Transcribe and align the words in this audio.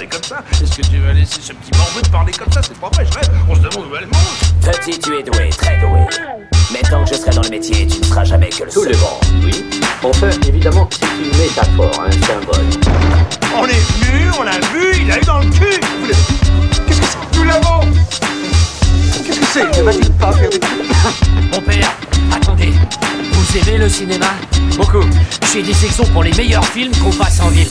parler 0.00 0.08
comme 0.08 0.22
ça 0.22 0.42
Est-ce 0.62 0.76
que 0.76 0.82
tu 0.86 0.98
vas 0.98 1.12
laisser 1.12 1.40
ce 1.42 1.52
petit 1.52 1.76
morveux 1.78 2.00
te 2.02 2.08
parler 2.08 2.32
comme 2.32 2.52
ça? 2.52 2.60
C'est 2.62 2.78
pas 2.78 2.88
vrai, 2.94 3.04
je 3.06 3.18
rêve. 3.18 3.30
On 3.48 3.54
se 3.54 3.60
demande 3.60 3.86
où 3.90 3.96
elle 3.96 4.06
mange. 4.06 4.72
Petit, 4.72 4.98
tu 4.98 5.18
es 5.18 5.22
doué, 5.22 5.50
très 5.50 5.78
doué. 5.78 6.00
Mais 6.72 6.80
tant 6.88 7.04
que 7.04 7.10
je 7.10 7.14
serai 7.20 7.30
dans 7.32 7.42
le 7.42 7.48
métier, 7.50 7.86
tu 7.86 7.98
ne 7.98 8.04
seras 8.04 8.24
jamais 8.24 8.48
que 8.48 8.64
le 8.64 8.70
Tout 8.70 8.84
le 8.84 8.94
second. 8.94 9.06
monde, 9.32 9.44
oui. 9.44 9.64
Enfin, 10.02 10.30
évidemment, 10.48 10.88
c'est 10.92 11.06
une 11.06 11.38
métaphore, 11.38 12.04
un 12.06 12.12
symbole. 12.12 12.66
On 13.56 13.66
est 13.66 13.72
venu, 13.72 14.30
on 14.38 14.42
l'a 14.42 14.52
vu, 14.72 15.02
il 15.02 15.10
a 15.12 15.18
eu 15.18 15.24
dans 15.24 15.38
le 15.40 15.46
cul. 15.50 15.80
Vous 16.00 16.06
l'avez- 16.06 16.86
Qu'est-ce 16.86 17.00
que 17.00 17.06
c'est 17.06 17.38
Nous 17.38 17.44
l'avons. 17.44 17.80
Qu'est-ce 19.26 19.40
que 19.40 19.46
c'est? 19.52 19.82
Va-t-il 19.82 20.12
pas 20.12 20.32
faire 20.32 20.50
des 20.50 20.60
Mon 21.52 21.60
père, 21.60 21.92
attendez. 22.34 22.72
Vous 23.32 23.58
aimez 23.58 23.78
le 23.78 23.88
cinéma? 23.88 24.26
Beaucoup. 24.76 25.04
J'ai 25.52 25.62
des 25.62 25.74
sections 25.74 26.04
pour 26.06 26.22
les 26.22 26.32
meilleurs 26.32 26.64
films 26.64 26.92
qu'on 27.02 27.10
passe 27.12 27.40
en 27.40 27.48
ville. 27.48 27.68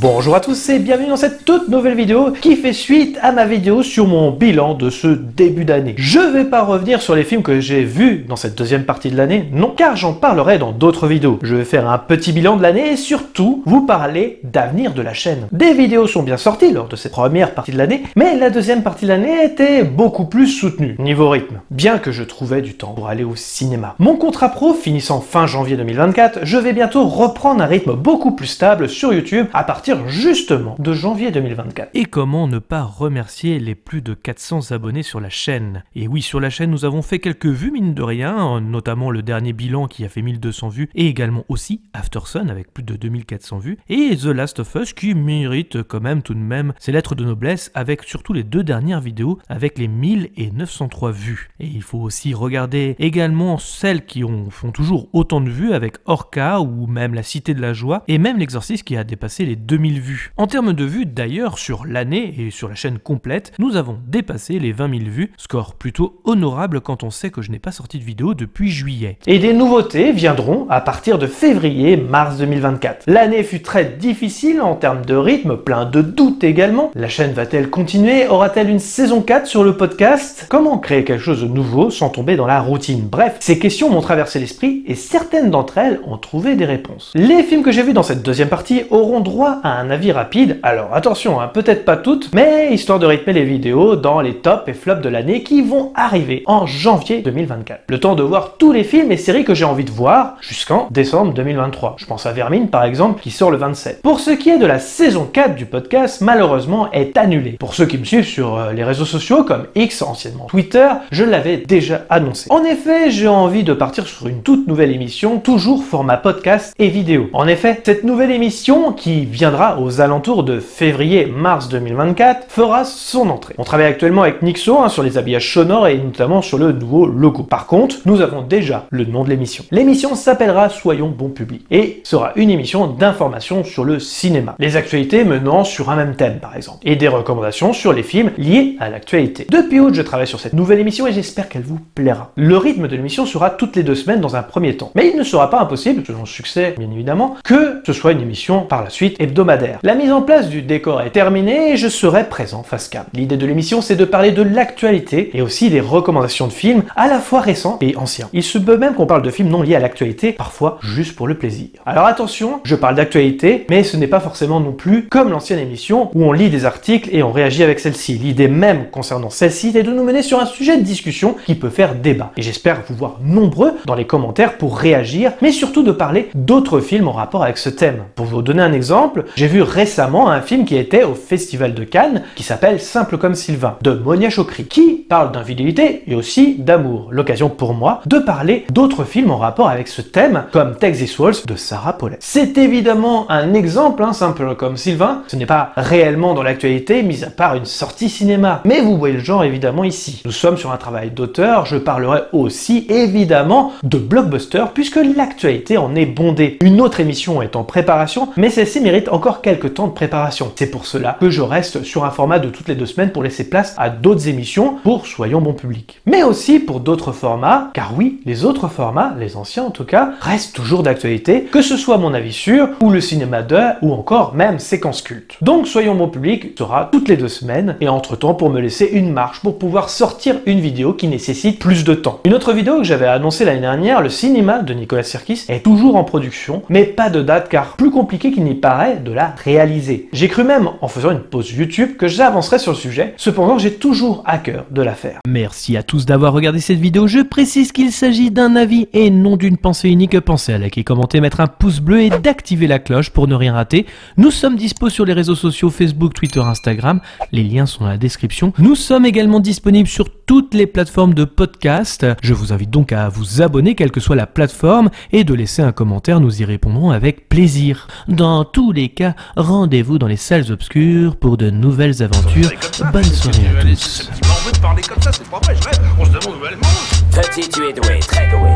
Bonjour 0.00 0.34
à 0.34 0.40
tous 0.40 0.70
et 0.70 0.78
bienvenue 0.78 1.10
dans 1.10 1.16
cette 1.18 1.44
toute 1.44 1.68
nouvelle 1.68 1.94
vidéo 1.94 2.30
qui 2.30 2.56
fait 2.56 2.72
suite 2.72 3.18
à 3.20 3.32
ma 3.32 3.44
vidéo 3.44 3.82
sur 3.82 4.06
mon 4.06 4.30
bilan 4.30 4.72
de 4.72 4.88
ce 4.88 5.08
début 5.08 5.66
d'année. 5.66 5.94
Je 5.98 6.20
vais 6.20 6.46
pas 6.46 6.62
revenir 6.62 7.02
sur 7.02 7.14
les 7.14 7.22
films 7.22 7.42
que 7.42 7.60
j'ai 7.60 7.84
vus 7.84 8.24
dans 8.26 8.36
cette 8.36 8.56
deuxième 8.56 8.84
partie 8.84 9.10
de 9.10 9.16
l'année, 9.18 9.50
non, 9.52 9.74
car 9.76 9.96
j'en 9.96 10.14
parlerai 10.14 10.56
dans 10.56 10.72
d'autres 10.72 11.06
vidéos. 11.06 11.38
Je 11.42 11.54
vais 11.54 11.66
faire 11.66 11.86
un 11.86 11.98
petit 11.98 12.32
bilan 12.32 12.56
de 12.56 12.62
l'année 12.62 12.92
et 12.92 12.96
surtout 12.96 13.62
vous 13.66 13.84
parler 13.84 14.40
d'avenir 14.42 14.94
de 14.94 15.02
la 15.02 15.12
chaîne. 15.12 15.48
Des 15.52 15.74
vidéos 15.74 16.06
sont 16.06 16.22
bien 16.22 16.38
sorties 16.38 16.72
lors 16.72 16.88
de 16.88 16.96
cette 16.96 17.12
première 17.12 17.52
partie 17.52 17.72
de 17.72 17.76
l'année, 17.76 18.04
mais 18.16 18.38
la 18.38 18.48
deuxième 18.48 18.82
partie 18.82 19.04
de 19.04 19.10
l'année 19.10 19.44
était 19.44 19.84
beaucoup 19.84 20.24
plus 20.24 20.46
soutenue 20.46 20.96
niveau 20.98 21.28
rythme, 21.28 21.60
bien 21.70 21.98
que 21.98 22.10
je 22.10 22.22
trouvais 22.22 22.62
du 22.62 22.72
temps 22.72 22.94
pour 22.94 23.08
aller 23.08 23.24
au 23.24 23.36
cinéma. 23.36 23.96
Mon 23.98 24.16
contrat 24.16 24.48
pro 24.48 24.72
finissant 24.72 25.20
fin 25.20 25.46
janvier 25.46 25.76
2024, 25.76 26.38
je 26.44 26.56
vais 26.56 26.72
bientôt 26.72 27.06
reprendre 27.06 27.62
un 27.62 27.66
rythme 27.66 27.92
beaucoup 27.96 28.30
plus 28.30 28.46
stable 28.46 28.88
sur 28.88 29.12
YouTube 29.12 29.46
à 29.52 29.62
partir 29.62 29.89
justement 30.06 30.76
de 30.78 30.92
janvier 30.92 31.30
2024. 31.30 31.90
Et 31.94 32.04
comment 32.04 32.48
ne 32.48 32.58
pas 32.58 32.82
remercier 32.82 33.58
les 33.58 33.74
plus 33.74 34.02
de 34.02 34.14
400 34.14 34.72
abonnés 34.72 35.02
sur 35.02 35.20
la 35.20 35.30
chaîne? 35.30 35.84
Et 35.94 36.08
oui, 36.08 36.22
sur 36.22 36.40
la 36.40 36.50
chaîne, 36.50 36.70
nous 36.70 36.84
avons 36.84 37.02
fait 37.02 37.18
quelques 37.18 37.46
vues, 37.46 37.70
mine 37.70 37.94
de 37.94 38.02
rien, 38.02 38.60
notamment 38.60 39.10
le 39.10 39.22
dernier 39.22 39.52
bilan 39.52 39.86
qui 39.86 40.04
a 40.04 40.08
fait 40.08 40.22
1200 40.22 40.68
vues, 40.68 40.88
et 40.94 41.06
également 41.06 41.44
aussi 41.48 41.82
After 41.92 42.20
Sun 42.24 42.50
avec 42.50 42.72
plus 42.72 42.82
de 42.82 42.96
2400 42.96 43.58
vues, 43.58 43.78
et 43.88 44.16
The 44.16 44.26
Last 44.26 44.60
of 44.60 44.74
Us 44.74 44.92
qui 44.92 45.14
mérite 45.14 45.82
quand 45.82 46.00
même 46.00 46.22
tout 46.22 46.34
de 46.34 46.38
même 46.38 46.72
ses 46.78 46.92
lettres 46.92 47.14
de 47.14 47.24
noblesse 47.24 47.70
avec 47.74 48.02
surtout 48.04 48.32
les 48.32 48.44
deux 48.44 48.62
dernières 48.62 49.00
vidéos 49.00 49.38
avec 49.48 49.78
les 49.78 49.88
1000 49.88 50.30
et 50.36 50.50
903 50.50 51.12
vues. 51.12 51.48
Et 51.60 51.66
il 51.66 51.82
faut 51.82 51.98
aussi 51.98 52.34
regarder 52.34 52.96
également 52.98 53.58
celles 53.58 54.04
qui 54.04 54.24
ont, 54.24 54.50
font 54.50 54.72
toujours 54.72 55.08
autant 55.12 55.40
de 55.40 55.50
vues 55.50 55.72
avec 55.72 55.96
Orca 56.06 56.60
ou 56.60 56.86
même 56.86 57.14
La 57.14 57.22
Cité 57.22 57.54
de 57.54 57.60
la 57.60 57.72
Joie, 57.72 58.04
et 58.08 58.18
même 58.18 58.38
L'Exorciste 58.38 58.84
qui 58.84 58.96
a 58.96 59.04
dépassé 59.04 59.44
les 59.44 59.56
2000 59.80 60.00
vues. 60.00 60.32
En 60.36 60.46
termes 60.46 60.74
de 60.74 60.84
vues 60.84 61.06
d'ailleurs, 61.06 61.58
sur 61.58 61.86
l'année 61.86 62.34
et 62.38 62.50
sur 62.50 62.68
la 62.68 62.74
chaîne 62.74 62.98
complète, 62.98 63.52
nous 63.58 63.76
avons 63.76 63.96
dépassé 64.06 64.58
les 64.58 64.72
20 64.72 64.98
000 64.98 65.10
vues, 65.10 65.32
score 65.38 65.74
plutôt 65.74 66.20
honorable 66.24 66.82
quand 66.82 67.02
on 67.02 67.10
sait 67.10 67.30
que 67.30 67.40
je 67.40 67.50
n'ai 67.50 67.58
pas 67.58 67.72
sorti 67.72 67.98
de 67.98 68.04
vidéo 68.04 68.34
depuis 68.34 68.70
juillet. 68.70 69.18
Et 69.26 69.38
des 69.38 69.54
nouveautés 69.54 70.12
viendront 70.12 70.66
à 70.68 70.82
partir 70.82 71.18
de 71.18 71.26
février-mars 71.26 72.36
2024. 72.36 73.04
L'année 73.06 73.42
fut 73.42 73.62
très 73.62 73.86
difficile 73.86 74.60
en 74.60 74.74
termes 74.74 75.04
de 75.06 75.16
rythme, 75.16 75.56
plein 75.56 75.86
de 75.86 76.02
doutes 76.02 76.44
également. 76.44 76.90
La 76.94 77.08
chaîne 77.08 77.32
va-t-elle 77.32 77.70
continuer? 77.70 78.28
Aura-t-elle 78.28 78.68
une 78.68 78.80
saison 78.80 79.22
4 79.22 79.46
sur 79.46 79.64
le 79.64 79.78
podcast? 79.78 80.44
Comment 80.50 80.76
créer 80.76 81.04
quelque 81.04 81.22
chose 81.22 81.40
de 81.40 81.48
nouveau 81.48 81.88
sans 81.88 82.10
tomber 82.10 82.36
dans 82.36 82.46
la 82.46 82.60
routine? 82.60 83.08
Bref, 83.10 83.36
ces 83.40 83.58
questions 83.58 83.88
m'ont 83.88 84.02
traversé 84.02 84.40
l'esprit 84.40 84.84
et 84.86 84.94
certaines 84.94 85.50
d'entre 85.50 85.78
elles 85.78 86.00
ont 86.06 86.18
trouvé 86.18 86.54
des 86.54 86.66
réponses. 86.66 87.12
Les 87.14 87.42
films 87.42 87.62
que 87.62 87.72
j'ai 87.72 87.82
vus 87.82 87.94
dans 87.94 88.02
cette 88.02 88.22
deuxième 88.22 88.48
partie 88.48 88.82
auront 88.90 89.20
droit 89.20 89.58
à 89.62 89.69
un 89.72 89.90
avis 89.90 90.12
rapide, 90.12 90.58
alors 90.62 90.94
attention, 90.94 91.40
hein, 91.40 91.48
peut-être 91.52 91.84
pas 91.84 91.96
toutes, 91.96 92.30
mais 92.32 92.72
histoire 92.72 92.98
de 92.98 93.06
rythmer 93.06 93.32
les 93.32 93.44
vidéos 93.44 93.96
dans 93.96 94.20
les 94.20 94.34
tops 94.34 94.68
et 94.68 94.72
flops 94.72 95.02
de 95.02 95.08
l'année 95.08 95.42
qui 95.42 95.62
vont 95.62 95.92
arriver 95.94 96.42
en 96.46 96.66
janvier 96.66 97.22
2024. 97.22 97.82
Le 97.88 98.00
temps 98.00 98.14
de 98.14 98.22
voir 98.22 98.54
tous 98.58 98.72
les 98.72 98.84
films 98.84 99.12
et 99.12 99.16
séries 99.16 99.44
que 99.44 99.54
j'ai 99.54 99.64
envie 99.64 99.84
de 99.84 99.90
voir 99.90 100.36
jusqu'en 100.40 100.88
décembre 100.90 101.32
2023. 101.34 101.96
Je 101.98 102.06
pense 102.06 102.26
à 102.26 102.32
Vermine 102.32 102.68
par 102.68 102.84
exemple 102.84 103.20
qui 103.20 103.30
sort 103.30 103.50
le 103.50 103.56
27. 103.56 104.02
Pour 104.02 104.20
ce 104.20 104.30
qui 104.30 104.50
est 104.50 104.58
de 104.58 104.66
la 104.66 104.78
saison 104.78 105.28
4 105.32 105.54
du 105.54 105.66
podcast, 105.66 106.20
malheureusement 106.20 106.90
est 106.92 107.16
annulée. 107.16 107.52
Pour 107.52 107.74
ceux 107.74 107.86
qui 107.86 107.98
me 107.98 108.04
suivent 108.04 108.24
sur 108.24 108.56
euh, 108.56 108.72
les 108.72 108.84
réseaux 108.84 109.04
sociaux 109.04 109.44
comme 109.44 109.66
X, 109.74 110.02
anciennement 110.02 110.46
Twitter, 110.46 110.88
je 111.10 111.24
l'avais 111.24 111.58
déjà 111.58 112.02
annoncé. 112.10 112.46
En 112.50 112.64
effet, 112.64 113.10
j'ai 113.10 113.28
envie 113.28 113.64
de 113.64 113.72
partir 113.72 114.06
sur 114.06 114.26
une 114.26 114.42
toute 114.42 114.66
nouvelle 114.66 114.92
émission, 114.92 115.38
toujours 115.38 115.84
format 115.84 116.16
podcast 116.16 116.74
et 116.78 116.88
vidéo. 116.88 117.28
En 117.32 117.46
effet, 117.46 117.80
cette 117.84 118.04
nouvelle 118.04 118.30
émission 118.30 118.92
qui 118.92 119.24
viendra 119.24 119.59
aux 119.60 120.00
alentours 120.00 120.42
de 120.42 120.58
février-mars 120.58 121.68
2024 121.68 122.46
fera 122.48 122.84
son 122.84 123.28
entrée. 123.28 123.54
On 123.58 123.64
travaille 123.64 123.86
actuellement 123.86 124.22
avec 124.22 124.42
Nixo 124.42 124.78
hein, 124.78 124.88
sur 124.88 125.02
les 125.02 125.18
habillages 125.18 125.52
sonores 125.52 125.88
et 125.88 125.98
notamment 125.98 126.40
sur 126.40 126.56
le 126.56 126.72
nouveau 126.72 127.06
logo. 127.06 127.42
Par 127.42 127.66
contre, 127.66 127.96
nous 128.06 128.22
avons 128.22 128.40
déjà 128.40 128.86
le 128.90 129.04
nom 129.04 129.22
de 129.22 129.28
l'émission. 129.28 129.64
L'émission 129.70 130.14
s'appellera 130.14 130.70
Soyons 130.70 131.08
bon 131.08 131.28
public 131.28 131.66
et 131.70 132.00
sera 132.04 132.32
une 132.36 132.48
émission 132.48 132.86
d'information 132.86 133.62
sur 133.62 133.84
le 133.84 133.98
cinéma. 133.98 134.54
Les 134.58 134.76
actualités 134.76 135.24
menant 135.24 135.64
sur 135.64 135.90
un 135.90 135.96
même 135.96 136.16
thème 136.16 136.38
par 136.40 136.56
exemple 136.56 136.78
et 136.82 136.96
des 136.96 137.08
recommandations 137.08 137.72
sur 137.72 137.92
les 137.92 138.02
films 138.02 138.30
liés 138.38 138.76
à 138.80 138.88
l'actualité. 138.88 139.46
Depuis 139.50 139.78
août, 139.78 139.94
je 139.94 140.02
travaille 140.02 140.26
sur 140.26 140.40
cette 140.40 140.54
nouvelle 140.54 140.80
émission 140.80 141.06
et 141.06 141.12
j'espère 141.12 141.48
qu'elle 141.48 141.64
vous 141.64 141.80
plaira. 141.94 142.32
Le 142.36 142.56
rythme 142.56 142.88
de 142.88 142.96
l'émission 142.96 143.26
sera 143.26 143.50
toutes 143.50 143.76
les 143.76 143.82
deux 143.82 143.94
semaines 143.94 144.20
dans 144.20 144.36
un 144.36 144.42
premier 144.42 144.76
temps. 144.76 144.90
Mais 144.94 145.10
il 145.10 145.18
ne 145.18 145.22
sera 145.22 145.50
pas 145.50 145.60
impossible, 145.60 146.02
selon 146.06 146.20
le 146.20 146.26
succès 146.26 146.74
bien 146.78 146.90
évidemment, 146.90 147.36
que 147.44 147.82
ce 147.86 147.92
soit 147.92 148.12
une 148.12 148.22
émission 148.22 148.62
par 148.62 148.82
la 148.82 148.88
suite 148.90 149.20
hebdomadaire. 149.20 149.39
La 149.82 149.94
mise 149.94 150.12
en 150.12 150.20
place 150.20 150.50
du 150.50 150.60
décor 150.60 151.00
est 151.00 151.10
terminée 151.10 151.72
et 151.72 151.76
je 151.78 151.88
serai 151.88 152.28
présent 152.28 152.62
face 152.62 152.88
cam. 152.88 153.04
L'idée 153.14 153.38
de 153.38 153.46
l'émission 153.46 153.80
c'est 153.80 153.96
de 153.96 154.04
parler 154.04 154.32
de 154.32 154.42
l'actualité 154.42 155.30
et 155.32 155.40
aussi 155.40 155.70
des 155.70 155.80
recommandations 155.80 156.46
de 156.46 156.52
films 156.52 156.82
à 156.94 157.08
la 157.08 157.20
fois 157.20 157.40
récents 157.40 157.78
et 157.80 157.96
anciens. 157.96 158.28
Il 158.34 158.42
se 158.42 158.58
peut 158.58 158.76
même 158.76 158.94
qu'on 158.94 159.06
parle 159.06 159.22
de 159.22 159.30
films 159.30 159.48
non 159.48 159.62
liés 159.62 159.76
à 159.76 159.78
l'actualité, 159.78 160.32
parfois 160.32 160.78
juste 160.82 161.16
pour 161.16 161.26
le 161.26 161.36
plaisir. 161.36 161.68
Alors 161.86 162.04
attention, 162.04 162.60
je 162.64 162.74
parle 162.74 162.96
d'actualité, 162.96 163.64
mais 163.70 163.82
ce 163.82 163.96
n'est 163.96 164.08
pas 164.08 164.20
forcément 164.20 164.60
non 164.60 164.72
plus 164.72 165.08
comme 165.08 165.30
l'ancienne 165.30 165.58
émission 165.58 166.10
où 166.14 166.22
on 166.22 166.32
lit 166.32 166.50
des 166.50 166.66
articles 166.66 167.08
et 167.10 167.22
on 167.22 167.32
réagit 167.32 167.62
avec 167.62 167.80
celle-ci. 167.80 168.18
L'idée 168.18 168.48
même 168.48 168.90
concernant 168.90 169.30
celle-ci 169.30 169.72
est 169.74 169.82
de 169.82 169.90
nous 169.90 170.04
mener 170.04 170.22
sur 170.22 170.38
un 170.38 170.46
sujet 170.46 170.76
de 170.76 170.82
discussion 170.82 171.36
qui 171.46 171.54
peut 171.54 171.70
faire 171.70 171.94
débat. 171.94 172.32
Et 172.36 172.42
j'espère 172.42 172.82
vous 172.86 172.94
voir 172.94 173.16
nombreux 173.24 173.72
dans 173.86 173.94
les 173.94 174.06
commentaires 174.06 174.58
pour 174.58 174.76
réagir, 174.76 175.32
mais 175.40 175.50
surtout 175.50 175.82
de 175.82 175.92
parler 175.92 176.28
d'autres 176.34 176.80
films 176.80 177.08
en 177.08 177.12
rapport 177.12 177.42
avec 177.42 177.56
ce 177.56 177.70
thème. 177.70 178.04
Pour 178.14 178.26
vous 178.26 178.42
donner 178.42 178.62
un 178.62 178.74
exemple, 178.74 179.24
j'ai 179.36 179.46
vu 179.46 179.62
récemment 179.62 180.30
un 180.30 180.40
film 180.40 180.64
qui 180.64 180.76
était 180.76 181.04
au 181.04 181.14
Festival 181.14 181.74
de 181.74 181.84
Cannes 181.84 182.22
qui 182.34 182.42
s'appelle 182.42 182.80
Simple 182.80 183.18
comme 183.18 183.34
Sylvain 183.34 183.76
de 183.82 183.92
Monia 183.92 184.30
Chokri 184.30 184.64
qui 184.64 185.06
parle 185.08 185.32
d'infidélité 185.32 186.02
et 186.06 186.14
aussi 186.14 186.56
d'amour. 186.58 187.08
L'occasion 187.10 187.48
pour 187.48 187.74
moi 187.74 188.00
de 188.06 188.18
parler 188.18 188.66
d'autres 188.70 189.04
films 189.04 189.30
en 189.30 189.38
rapport 189.38 189.68
avec 189.68 189.88
ce 189.88 190.02
thème 190.02 190.44
comme 190.52 190.76
Texas 190.76 191.18
Waltz 191.18 191.46
de 191.46 191.56
Sarah 191.56 191.94
Polley. 191.94 192.16
C'est 192.20 192.58
évidemment 192.58 193.30
un 193.30 193.54
exemple, 193.54 194.02
hein, 194.02 194.12
simple 194.12 194.54
comme 194.56 194.76
Sylvain. 194.76 195.22
Ce 195.28 195.36
n'est 195.36 195.46
pas 195.46 195.72
réellement 195.76 196.34
dans 196.34 196.42
l'actualité, 196.42 197.02
mis 197.02 197.24
à 197.24 197.30
part 197.30 197.54
une 197.54 197.64
sortie 197.64 198.08
cinéma. 198.08 198.62
Mais 198.64 198.80
vous 198.80 198.96
voyez 198.96 199.16
le 199.16 199.24
genre 199.24 199.44
évidemment 199.44 199.84
ici. 199.84 200.22
Nous 200.24 200.32
sommes 200.32 200.56
sur 200.56 200.72
un 200.72 200.76
travail 200.76 201.10
d'auteur, 201.10 201.66
je 201.66 201.76
parlerai 201.76 202.22
aussi 202.32 202.86
évidemment 202.88 203.72
de 203.82 203.98
blockbuster 203.98 204.64
puisque 204.74 205.00
l'actualité 205.16 205.78
en 205.78 205.94
est 205.94 206.06
bondée. 206.06 206.58
Une 206.60 206.80
autre 206.80 207.00
émission 207.00 207.42
est 207.42 207.56
en 207.56 207.64
préparation, 207.64 208.28
mais 208.36 208.50
celle-ci 208.50 208.80
mérite 208.80 209.08
encore 209.08 209.19
quelques 209.42 209.74
temps 209.74 209.86
de 209.86 209.92
préparation. 209.92 210.52
C'est 210.56 210.70
pour 210.70 210.86
cela 210.86 211.16
que 211.20 211.30
je 211.30 211.42
reste 211.42 211.82
sur 211.82 212.04
un 212.04 212.10
format 212.10 212.38
de 212.38 212.48
toutes 212.48 212.68
les 212.68 212.74
deux 212.74 212.86
semaines 212.86 213.12
pour 213.12 213.22
laisser 213.22 213.48
place 213.48 213.74
à 213.78 213.90
d'autres 213.90 214.28
émissions 214.28 214.76
pour 214.82 215.06
Soyons 215.06 215.40
bon 215.40 215.52
public. 215.52 216.00
Mais 216.06 216.22
aussi 216.22 216.58
pour 216.58 216.80
d'autres 216.80 217.12
formats, 217.12 217.70
car 217.74 217.92
oui, 217.96 218.20
les 218.24 218.44
autres 218.44 218.68
formats, 218.68 219.14
les 219.18 219.36
anciens 219.36 219.64
en 219.64 219.70
tout 219.70 219.84
cas, 219.84 220.12
restent 220.20 220.54
toujours 220.54 220.82
d'actualité, 220.82 221.42
que 221.42 221.62
ce 221.62 221.76
soit 221.76 221.98
mon 221.98 222.14
avis 222.14 222.32
sûr, 222.32 222.68
ou 222.82 222.90
le 222.90 223.00
cinéma 223.00 223.42
de, 223.42 223.58
ou 223.82 223.92
encore 223.92 224.34
même 224.34 224.58
séquence 224.58 225.02
culte. 225.02 225.36
Donc 225.42 225.66
Soyons 225.66 225.94
bon 225.94 226.08
public 226.08 226.56
sera 226.56 226.88
toutes 226.90 227.08
les 227.08 227.16
deux 227.16 227.28
semaines, 227.28 227.76
et 227.80 227.88
entre-temps 227.88 228.34
pour 228.34 228.50
me 228.50 228.60
laisser 228.60 228.86
une 228.92 229.12
marche 229.12 229.40
pour 229.40 229.58
pouvoir 229.58 229.90
sortir 229.90 230.36
une 230.46 230.60
vidéo 230.60 230.94
qui 230.94 231.08
nécessite 231.08 231.58
plus 231.58 231.84
de 231.84 231.94
temps. 231.94 232.20
Une 232.24 232.34
autre 232.34 232.52
vidéo 232.52 232.78
que 232.78 232.84
j'avais 232.84 233.06
annoncée 233.06 233.44
l'année 233.44 233.60
dernière, 233.60 234.00
le 234.00 234.08
cinéma 234.08 234.60
de 234.60 234.74
Nicolas 234.74 235.02
Sirkis, 235.02 235.44
est 235.48 235.64
toujours 235.64 235.96
en 235.96 236.04
production, 236.04 236.62
mais 236.68 236.84
pas 236.84 237.10
de 237.10 237.22
date 237.22 237.48
car 237.48 237.76
plus 237.76 237.90
compliqué 237.90 238.32
qu'il 238.32 238.44
n'y 238.44 238.54
paraît 238.54 238.96
de 238.96 239.09
la 239.12 239.34
réaliser. 239.42 240.08
J'ai 240.12 240.28
cru 240.28 240.44
même, 240.44 240.70
en 240.80 240.88
faisant 240.88 241.10
une 241.10 241.20
pause 241.20 241.52
YouTube, 241.52 241.96
que 241.96 242.08
j'avancerais 242.08 242.58
sur 242.58 242.72
le 242.72 242.78
sujet, 242.78 243.14
cependant 243.16 243.58
j'ai 243.58 243.74
toujours 243.74 244.22
à 244.26 244.38
cœur 244.38 244.66
de 244.70 244.82
la 244.82 244.94
faire. 244.94 245.20
Merci 245.26 245.76
à 245.76 245.82
tous 245.82 246.06
d'avoir 246.06 246.32
regardé 246.32 246.60
cette 246.60 246.78
vidéo. 246.78 247.06
Je 247.06 247.20
précise 247.20 247.72
qu'il 247.72 247.92
s'agit 247.92 248.30
d'un 248.30 248.56
avis 248.56 248.88
et 248.92 249.10
non 249.10 249.36
d'une 249.36 249.56
pensée 249.56 249.88
unique. 249.88 250.18
Pensez 250.20 250.52
à 250.52 250.58
liker, 250.58 250.84
commenter, 250.84 251.20
mettre 251.20 251.40
un 251.40 251.46
pouce 251.46 251.80
bleu 251.80 252.02
et 252.02 252.10
d'activer 252.10 252.66
la 252.66 252.78
cloche 252.78 253.10
pour 253.10 253.28
ne 253.28 253.34
rien 253.34 253.54
rater. 253.54 253.86
Nous 254.16 254.30
sommes 254.30 254.56
dispo 254.56 254.88
sur 254.88 255.04
les 255.04 255.12
réseaux 255.12 255.34
sociaux 255.34 255.70
Facebook, 255.70 256.14
Twitter, 256.14 256.40
Instagram. 256.40 257.00
Les 257.32 257.42
liens 257.42 257.66
sont 257.66 257.84
dans 257.84 257.90
la 257.90 257.98
description. 257.98 258.52
Nous 258.58 258.74
sommes 258.74 259.06
également 259.06 259.40
disponibles 259.40 259.88
sur 259.88 260.10
toutes 260.30 260.54
les 260.54 260.68
plateformes 260.68 261.12
de 261.12 261.24
podcast. 261.24 262.06
Je 262.22 262.34
vous 262.34 262.52
invite 262.52 262.70
donc 262.70 262.92
à 262.92 263.08
vous 263.08 263.42
abonner, 263.42 263.74
quelle 263.74 263.90
que 263.90 263.98
soit 263.98 264.14
la 264.14 264.28
plateforme, 264.28 264.88
et 265.10 265.24
de 265.24 265.34
laisser 265.34 265.60
un 265.60 265.72
commentaire, 265.72 266.20
nous 266.20 266.40
y 266.40 266.44
répondrons 266.44 266.92
avec 266.92 267.28
plaisir. 267.28 267.88
Dans 268.06 268.44
tous 268.44 268.70
les 268.70 268.90
cas, 268.90 269.16
rendez-vous 269.36 269.98
dans 269.98 270.06
les 270.06 270.16
salles 270.16 270.52
obscures 270.52 271.16
pour 271.16 271.36
de 271.36 271.50
nouvelles 271.50 272.00
aventures. 272.00 272.48
Bonne 272.92 273.02
soirée 273.02 273.48
à 273.58 273.62
tous. 273.64 274.08
Tu 274.22 274.28
m'en 274.28 274.34
veux 274.36 274.52
de 274.52 274.58
parler 274.58 274.82
comme 274.82 275.02
ça, 275.02 275.10
c'est 275.10 275.28
pas 275.28 275.40
vrai, 275.40 275.56
je 275.60 275.64
rêve. 275.68 275.80
On 275.98 276.04
se 276.04 276.10
demande 276.10 276.40
où 276.40 276.46
elle 276.48 276.58
mange. 276.58 277.26
Petit, 277.26 277.48
tu 277.48 277.64
es 277.68 277.72
doué, 277.72 277.98
très 277.98 278.30
doué. 278.30 278.50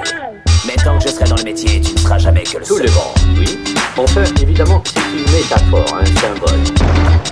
Mais 0.69 0.77
tant 0.77 0.97
que 0.97 1.03
je 1.03 1.09
serai 1.09 1.25
dans 1.29 1.37
le 1.37 1.43
métier, 1.43 1.81
tu 1.81 1.93
ne 1.93 1.99
seras 1.99 2.19
jamais 2.19 2.45
que 2.45 2.59
le 2.59 2.65
Tout 2.65 2.77
seul. 2.79 2.87
le 2.87 2.93
monde, 2.93 3.39
oui. 3.41 3.59
Enfin, 3.97 4.23
évidemment, 4.41 4.81
c'est 4.87 5.01
une 5.01 5.33
métaphore, 5.33 5.99
un 6.01 6.05
symbole. 6.07 7.24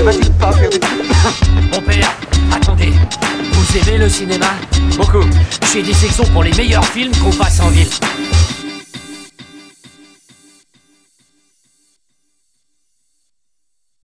Mon 1.72 1.80
père, 1.82 2.16
attendez. 2.54 2.92
Vous 3.52 3.78
aimez 3.78 3.98
le 3.98 4.08
cinéma? 4.08 4.46
Beaucoup. 4.96 5.22
Je 5.62 5.66
fais 5.66 5.82
des 5.82 5.92
sections 5.92 6.24
pour 6.32 6.42
les 6.42 6.52
meilleurs 6.54 6.86
films 6.86 7.12
qu'on 7.16 7.32
passe 7.32 7.60
en 7.60 7.68
ville. 7.68 7.86